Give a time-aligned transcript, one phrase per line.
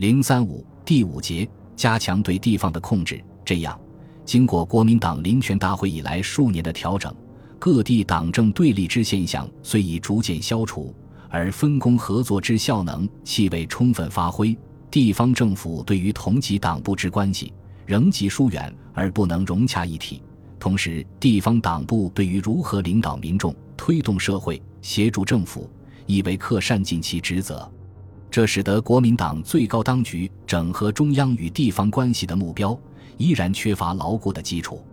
[0.00, 1.46] 零三五第五节，
[1.76, 3.22] 加强对地方的控制。
[3.44, 3.78] 这样，
[4.24, 7.14] 经过国民党临权大会以来数年的调整，
[7.58, 10.94] 各地党政对立之现象虽已逐渐消除，
[11.28, 14.56] 而分工合作之效能气味充分发挥。
[14.90, 17.52] 地方政府对于同级党部之关系
[17.84, 20.22] 仍极疏远而不能融洽一体。
[20.58, 25.68] 同时，地方党部对于如何领导民众、推动社会、协助政府，
[26.06, 27.70] 亦为恪善尽其职责。
[28.30, 32.78] 这使得国民党最高当局整合中央与地方关系的目标
[33.16, 34.84] 依然缺乏牢固的基础。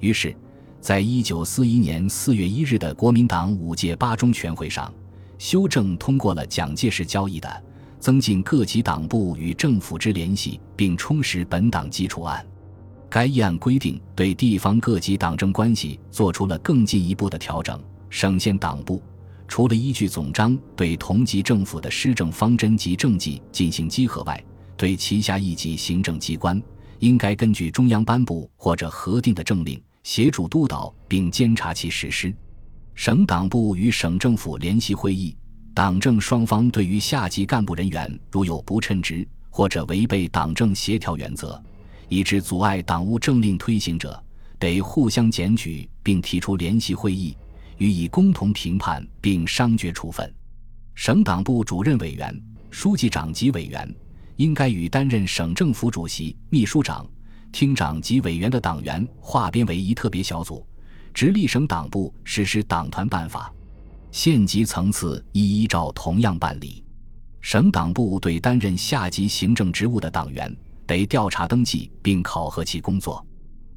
[0.00, 0.36] 于是，
[0.80, 4.92] 在一九四一年四月一日的国民党五届八中全会上，
[5.38, 7.64] 修正通过了蒋介石交易的
[7.98, 12.44] 增进各级党部与政府之联系，并充实本党基础案。
[13.08, 17.80] 该议案规定，对地方各级党政关系做出了更进一步的调整，
[18.10, 19.00] 省县党部。
[19.46, 24.42] 除了依据总章对同级政府的施政方针及政绩进行稽核外，
[24.76, 26.60] 对旗下一级行政机关，
[26.98, 32.34] 应该根据中央颁布或者核定的政令，协助督导并监察其实施。
[32.94, 35.36] 省党部与省政府联席会议，
[35.74, 41.62] 党政双方对于下级干部人员如有不称职或者违背党政协调原则，
[42.08, 44.20] 以致阻碍党务政令推行者，
[44.58, 47.36] 得互相检举并提出联席会议。
[47.78, 50.32] 予以共同评判并商决处分。
[50.94, 53.92] 省党部主任委员、书记长级委员
[54.36, 57.06] 应该与担任省政府主席、秘书长、
[57.52, 60.66] 厅长级委员的党员划编为一特别小组，
[61.12, 63.52] 直隶省党部实施党团办法。
[64.10, 66.84] 县级层次亦依照同样办理。
[67.40, 73.24] 省党部对担任下级行政职务的党员，得调查登记并考核其工作。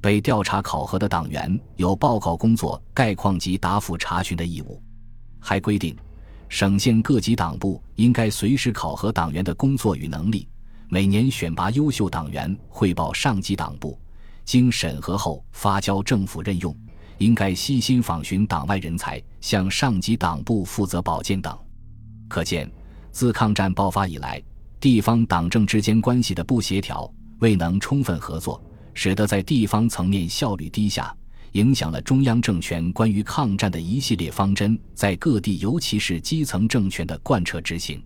[0.00, 4.80] 被调查考核的党员有报告工作概况及答复查询的义务，
[5.40, 5.96] 还规定，
[6.48, 10.48] 省县各级党部应该随时考核党员的工作与能力，
[10.88, 13.98] 每年选拔优秀党员汇报上级党部，
[14.44, 16.74] 经审核后发交政府任用。
[17.18, 21.58] 应该悉心访询党外人才，向上级党部负责保荐等。
[22.28, 22.70] 可见，
[23.10, 24.40] 自抗战爆发以来，
[24.78, 28.62] 地方党政之间关系的不协调，未能充分合作。
[29.00, 31.14] 使得在地方层面效率低下，
[31.52, 38.02] 影响了中央政权关于抗战的一系列方针在各地，尤其是基层政权的贯彻执行。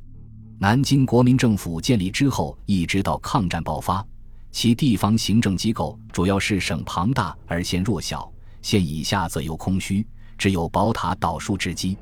[0.58, 4.06] 南京国民政府建立之后，一直到抗战爆发，
[4.50, 8.30] 其地方行政机构主要是省庞大而县弱小，
[8.60, 11.96] 县以下则又空虚，只有宝塔倒树之机。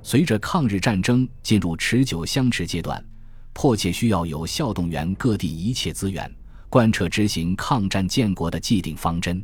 [0.00, 3.04] 随着抗日战争进入持久相持阶段，
[3.52, 6.32] 迫切需要有效动员各地一切资源。
[6.70, 9.42] 贯彻执行抗战建国的既定方针，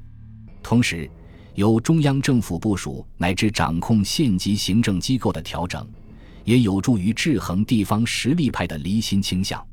[0.63, 1.11] 同时
[1.55, 5.87] 由中央政府部署乃至掌控县级行政机构的调整，
[6.45, 9.65] 也有助于制衡地方实力派的离心倾向。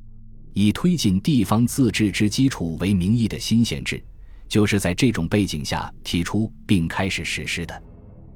[0.53, 4.03] 以推进地方自治之基础为名义的新县制，
[4.47, 7.83] 就是在这种背景下提出并开始实施的。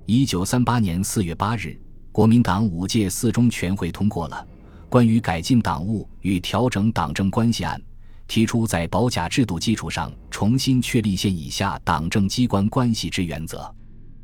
[0.06, 1.78] 一九三八年四月八日，
[2.12, 4.48] 国民党五届四中全会通过了
[4.90, 7.78] 《关于改进党务与调整党政关系案》。
[8.28, 13.74] 提出在保甲制度基础上重新确立县以下党政机关关系之原则。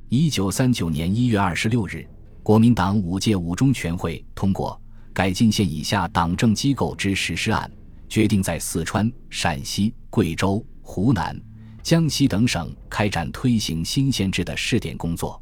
[0.10, 2.06] 一九三九年一月二十六日，
[2.44, 4.80] 国民党五届五中全会通过
[5.14, 7.72] 《改进县以下党政机构之实施案》，
[8.10, 11.40] 决定在四川、陕西、贵州、湖南、
[11.82, 15.42] 江西等省开展推行新县制的试点工作。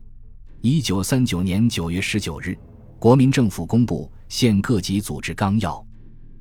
[0.62, 2.56] 一九三九年九月十九日，
[3.00, 5.84] 国民政府公布县各级组织纲要。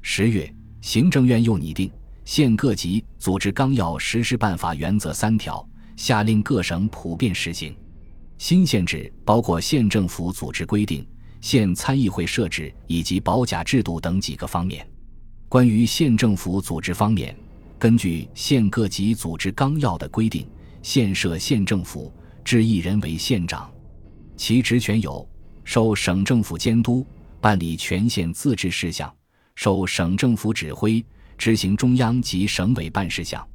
[0.02, 1.90] 十月，行政院又拟定。
[2.28, 5.66] 县各级组织纲要实施办法原则三条，
[5.97, 7.75] 下令各省普遍实行。
[8.37, 11.09] 新县制包括县政府组织规定、
[11.41, 14.87] 县参议会设置以及保甲制度等几个方面。
[15.49, 17.34] 关于县政府组织方面，
[17.78, 20.47] 根据县各级组织纲要的规定，
[20.83, 22.12] 县设县政府，
[22.45, 23.72] 置一人为县长，
[24.37, 25.27] 其职权有：
[25.65, 27.06] 受省政府监督，
[27.41, 29.10] 办理全县自治事项，
[29.55, 31.03] 受省政府指挥。
[31.38, 33.48] 执行中央及省委办事项，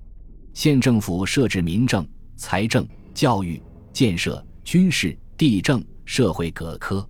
[0.53, 2.07] 县政府设置民政、
[2.37, 3.61] 财政、教育、
[3.91, 7.07] 建设、军事、地政、社会各科。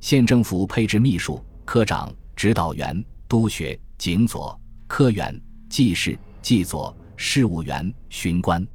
[0.00, 5.38] 县政府配置秘书、科长、指导员、督学、警佐、科员、
[5.68, 8.66] 记事、记佐、事务员、巡官。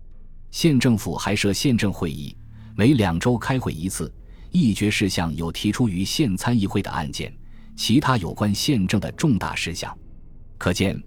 [0.52, 2.38] 县政府还设县政会议，
[2.76, 4.14] 每两周开会一次，
[4.52, 7.34] 议决事项有提出于县参议会的案件，
[7.76, 9.98] 其他有关县政的重大事项。
[10.60, 11.02] 可见。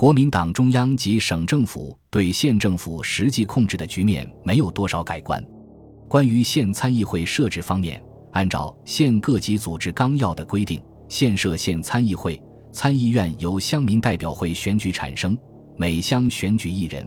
[0.00, 5.44] 国民党中央及省政府对县政府实际控制的局面没有多少改观。
[6.08, 8.02] 关于县参议会设置方面，
[8.32, 12.42] 按照县各级组织纲要的规定，县设县参议会，
[12.72, 15.36] 参议院由乡民代表会选举产生，
[15.76, 17.06] 每乡选举一人，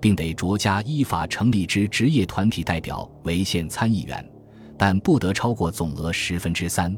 [0.00, 4.26] 并得酌加依法成立之职业团体代表为县参议员，
[4.78, 6.96] 但不得超过总额十分之三。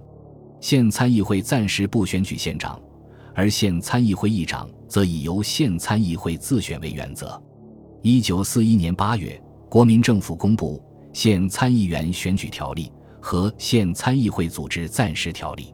[0.61, 2.81] 县参议会暂时不选举县长，
[3.35, 7.41] 而县参议会议长则以由县参议会自选为原则。
[8.03, 10.83] 一九四一年八月，国民政府公布
[11.19, 12.87] 《县参议员选举条例》
[13.21, 15.65] 和《县参议会组织暂时条例》。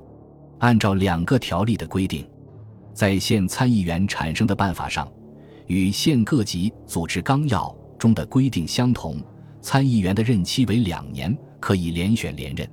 [0.59, 2.29] 按照两个条例的规定，
[2.93, 5.11] 在县参议员产生的办法上，
[5.67, 9.21] 与县各级组织纲要中的规定相同。
[9.61, 12.69] 参议员的任期为两年，可以连选连任。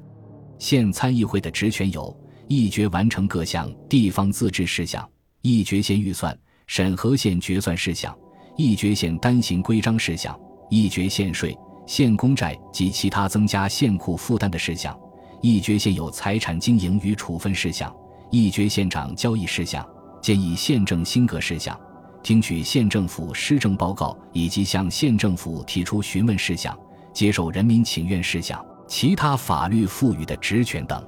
[0.59, 2.15] 县参议会的职权有：
[2.47, 5.07] 一决完成各项地方自治事项，
[5.41, 6.37] 一决县预算，
[6.67, 8.15] 审核县决算事项，
[8.55, 10.39] 一决县单行规章事项，
[10.69, 11.57] 一决县税、
[11.87, 14.97] 县公债及其他增加县库负担的事项，
[15.41, 17.93] 一决县有财产经营与处分事项，
[18.29, 19.83] 一决县长交易事项，
[20.21, 21.79] 建议县政新革事项，
[22.21, 26.77] 听取县政府施政报告以及向县政府提出询问事项，
[27.11, 28.63] 接受人民请愿事项。
[28.87, 31.03] 其他法律赋予的职权等，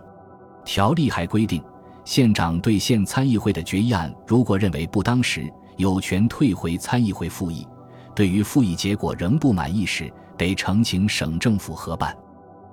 [0.68, 1.64] 条例还规定，
[2.04, 7.66] 县长对县参议会的决议案，如果认为不当时，有权退回参议会复议；
[8.14, 12.14] 对于复议结果仍不满意时，得呈请省政府核办。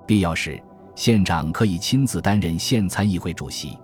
[0.05, 0.61] 必要时，
[0.93, 3.79] 县长可以亲自担任县参议会主席。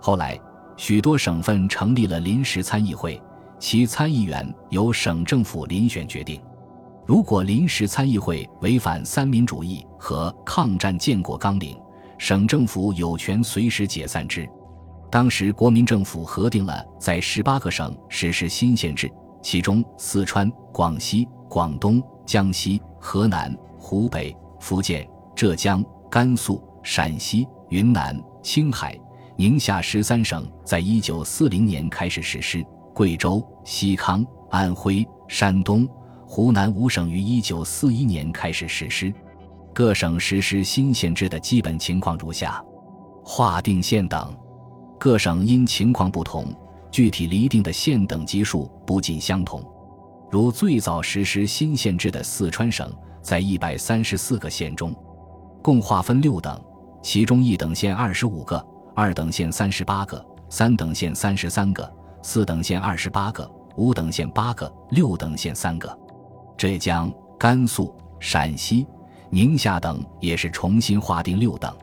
[0.00, 0.36] 后来，
[0.76, 3.22] 许多省份成立了临时参议会，
[3.60, 6.40] 其参议员由省政府遴选决定。
[7.06, 11.78] 如果临时参议会违反三民主义和抗战建国纲领，
[12.18, 14.48] 省政府有权随时解散之。
[15.10, 19.10] 当时国民政府核定了在十八个省实施新县制，
[19.42, 28.98] 其中四川、广西、广东、江西、河南、湖北、福建、浙江、甘肃、陕西、云南、青海、
[29.36, 35.88] 宁夏十三省在一九四零年开始实施，贵州、西康、安徽、山东。
[36.26, 39.14] 湖南五省于一九四一年开始实施，
[39.74, 42.64] 各省实施新县制的基本情况如下：
[43.24, 44.32] 划定县等，
[45.00, 46.46] 各省因情况不同，
[46.92, 49.60] 具体厘定的县等级数不尽相同。
[50.30, 52.88] 如最早实施新县制的四川省，
[53.20, 54.94] 在一百三十四个县中，
[55.60, 56.56] 共划分六等，
[57.02, 61.92] 其中一等县二十五个，二等县三十八个，三等县三十三个，
[62.22, 65.98] 四等县二十八个，五等县八个，六等县三个。
[66.56, 68.86] 浙江、甘肃、陕西、
[69.34, 71.76] 宁夏等也是重新划定六等，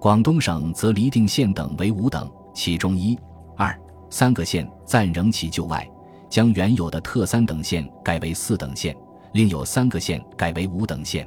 [0.00, 3.16] 广东省则厘定县等为五等，其中一、
[3.56, 3.72] 二、
[4.10, 5.88] 三个县暂仍其旧外，
[6.28, 8.92] 将原有的特三等县改为四等县，
[9.34, 11.24] 另有三个县改为五等县。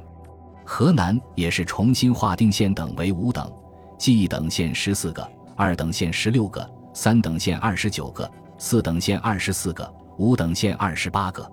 [0.66, 3.50] 河南也是重新划定县等为五等，
[3.96, 5.26] 即一等县十四个，
[5.56, 11.50] 二等县十六个，三等县二十九个，四等县二十四个，五等县二十八个。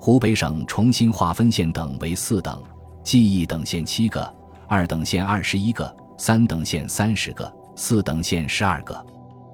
[0.00, 2.58] 湖北省重新划分县等为四等，
[3.02, 4.34] 记一等县七个，
[4.66, 9.06] 二等县二十一个，三等县三十个，四等县十二个。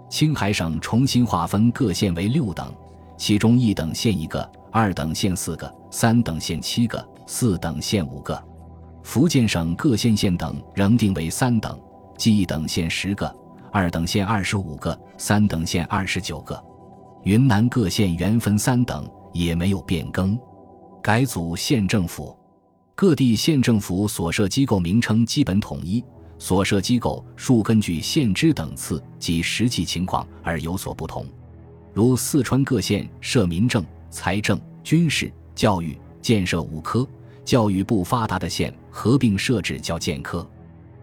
[0.08, 2.72] 青海省重新划分各县为六等，
[3.16, 8.42] 其中一等县一个，二等县四个，三等县七个，四等县五个。
[9.02, 11.78] 福建省各县县等仍定为三等，
[12.16, 13.34] 记一等县十个，
[13.72, 16.62] 二等县二十五个，三等县二十九个。
[17.24, 19.08] 云南各县原分三等。
[19.34, 20.36] 也没有变更，
[21.02, 22.36] 改组县政府，
[23.00, 26.02] 各地县政府所设机构名称基本统一，
[26.36, 31.24] 所设机构数根据县知等次及实际情况而有所不同。
[31.94, 37.06] 如四川各县设民政、财政、军事、教育、建设五科，
[37.44, 40.44] 教育不发达的县合并设置叫建科。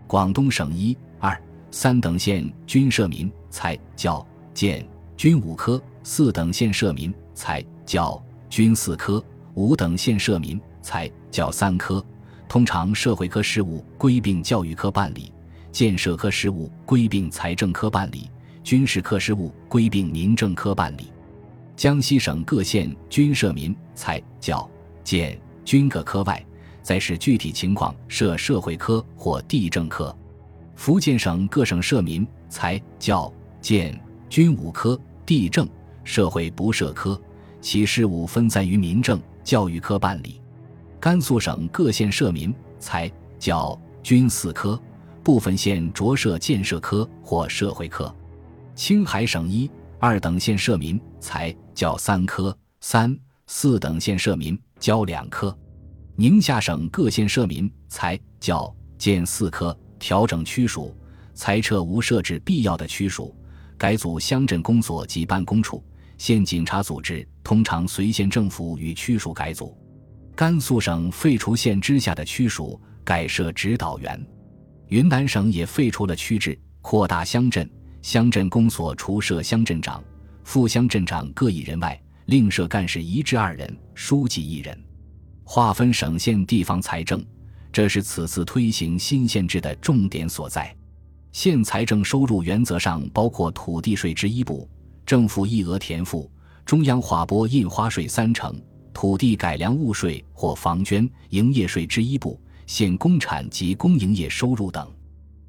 [0.06, 4.86] 广东省一、二、三等县均设民、财、教、建、
[5.16, 7.66] 军五科，四等县设民、财。
[7.86, 9.24] 教军四科，
[9.54, 12.02] 五等县设民财教三科，
[12.48, 15.34] 通常社会科事务归并教育科办理，
[15.70, 18.30] 建设科事务归并财政科办理，
[18.64, 21.12] 军事科事务归并民政科办理。
[21.76, 24.66] 江西省各县均设民财教
[25.04, 26.42] 建军各科外，
[26.82, 30.18] 再视具体情况设社会科或地政科。
[30.74, 35.68] 福建省各省设民财教建军五科，地政
[36.06, 37.22] 社会不设科。
[37.60, 40.40] 其事务分散于民政、教育科办理。
[41.06, 43.08] 甘肃省各县设民财
[43.38, 44.82] 教军四科，
[45.24, 48.12] 部分县着设建设科或社会科。
[48.74, 49.70] 青海省一、
[50.00, 55.56] 二等县设民财教三科，三、四等县设民教两科。
[56.16, 60.92] 宁夏省各县设民财教建四科，调整区属，
[61.36, 63.32] 裁撤无设置必要的区属，
[63.78, 65.84] 改组乡镇公所及办公处，
[66.18, 69.78] 县警察组织通常随县政府与区属改组。
[70.36, 74.22] 甘肃省废除县之下的区属，改设指导员。
[74.90, 77.68] 云南省也废除了区制，扩大乡镇。
[78.02, 80.04] 乡镇公所除设乡镇长、
[80.44, 84.78] 副乡镇长各一人外，另设干事一至二人，书记一人。
[85.44, 87.26] 划分省县地方财政，
[87.72, 90.76] 这是此次推行新县制的重点所在。
[91.32, 94.70] 县财政收入原则上包括土地税之一部，
[95.06, 96.30] 政府一额田赋，
[96.66, 98.56] 中央划拨印花税三成，
[98.96, 104.90] 土地改良物税或房捐、营业税之一部，县公产及公营业收入等。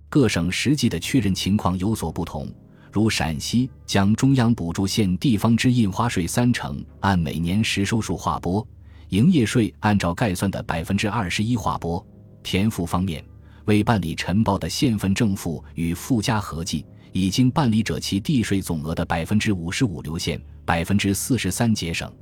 [0.09, 2.53] 各省实际的确认情况有所不同，
[2.91, 8.67] 如陕西将中央补助县地方之印花税三成，按每年实收数划拨；
[9.11, 12.05] 营业税按照概算的百分之二十一划拨。
[12.43, 13.25] 田赋方面，
[13.67, 22.12] 未办理晨报的县份政府与附加合计，已经办理者其地税总额的百分之五十五留县，百分之四十三节省。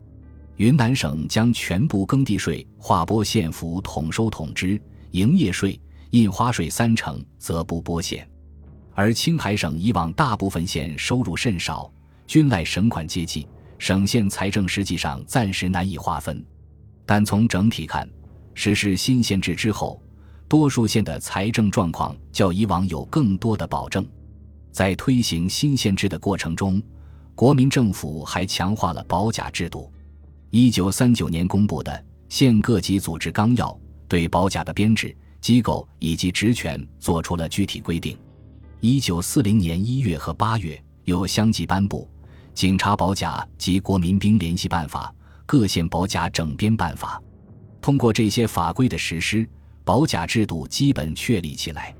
[0.56, 4.80] 云南省将全部耕地税划拨县府统收统支，
[5.11, 5.80] 营业税。
[6.11, 8.25] 印花税三成则不拨县，
[8.94, 11.92] 而青海省以往大部分县收入甚少，
[12.25, 16.40] 均赖省款接济，省县财政实际上暂时难以划分。
[17.04, 18.08] 但从整体看，
[18.54, 20.00] 实施新县制之后，
[20.46, 24.06] 多数县的财政状况较以往有更多的保证。
[24.70, 26.80] 在推行新县制的过程中，
[27.34, 29.92] 国民政府还强化了保甲制度。
[30.56, 31.90] 一九三九年公布的
[32.28, 33.66] 《县各级组织纲要》
[34.06, 35.12] 对保甲的编制。
[35.40, 38.16] 机构以及职权作出了具体规定。
[38.78, 42.08] 一九四零年一月和八月，又相继颁布
[42.54, 45.12] 《警察保甲及国民兵联系办法》
[45.44, 47.20] 《各县保甲整编办法》。
[47.82, 49.44] 通过这些法规的实施，
[49.82, 51.92] 保甲制度基本确立起来。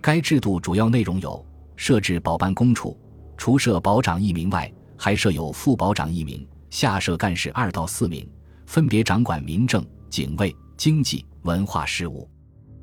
[0.00, 2.98] 该制度主要内容有：设置保办公处，
[3.36, 8.26] 除设保长一名外，还设有副保长一名，下设干事二到四名，
[8.64, 12.26] 分别掌管民政、警卫、经济、文化事务。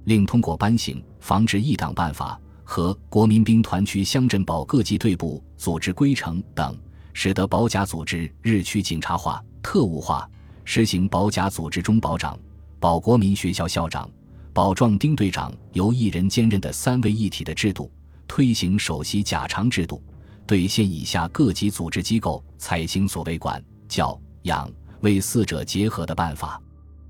[0.04, 6.78] 另通过颁行《防止异党办法》和《国民兵团区乡镇保各级队部组织规程》等，
[7.14, 10.30] 使得保甲组织日趋警察化、特务化，
[10.64, 12.38] 实行保甲组织中保长、
[12.80, 14.08] 保国民学校校长、
[14.54, 17.92] 保壮丁队长由一人兼任的三位一体的制度，
[18.28, 20.00] 推行首席甲长制度，
[20.46, 26.62] 对县以下各级组织机构采行所谓管教养为四者结合的办法。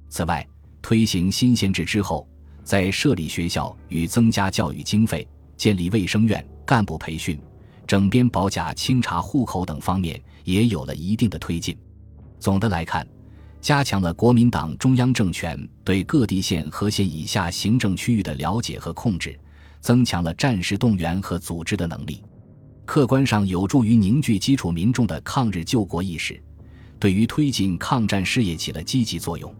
[0.09, 0.43] 此外，
[0.81, 2.27] 推行新县制之后。
[2.61, 7.39] 在设立学校与增加教育经费、建立卫生院、干部培训、
[7.87, 11.75] 整编保甲、清查户口等方面也有了一定的推进。
[12.39, 13.07] 总的来看，
[13.59, 19.35] 加强了国民党中央政权对各地县和县以下行政区域的了解和控制，
[19.81, 22.23] 增强了战时动员和组织的能力，
[22.85, 26.39] 客观上有助于凝聚基础民众的抗日救国意识，
[26.99, 29.53] 对于推进抗战事业起了积极作用。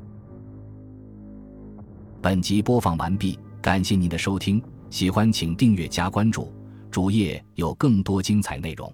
[2.22, 6.52] 本集播放完毕，感谢您的收听，喜欢请订阅加关注，
[6.92, 8.94] 主页有更多精彩内容。